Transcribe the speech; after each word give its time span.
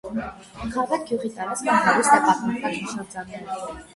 Խավեթ 0.75 1.03
գյուղի 1.09 1.31
տարածքը 1.35 1.75
հարուստ 1.83 2.11
է 2.15 2.17
պատմական 2.23 2.75
հուշարձաններով։ 2.87 3.63